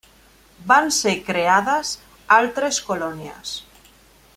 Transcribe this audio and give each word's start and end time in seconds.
Van 0.71 0.89
ser 0.99 1.13
creades 1.27 1.91
altres 2.39 2.83
colònies. 2.91 3.57